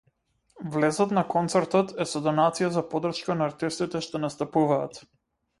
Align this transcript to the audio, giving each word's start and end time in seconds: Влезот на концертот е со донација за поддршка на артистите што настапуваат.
Влезот 0.75 1.13
на 1.17 1.23
концертот 1.33 1.93
е 2.05 2.09
со 2.13 2.23
донација 2.29 2.71
за 2.79 2.83
поддршка 2.95 3.39
на 3.43 3.47
артистите 3.53 4.05
што 4.07 4.27
настапуваат. 4.27 5.03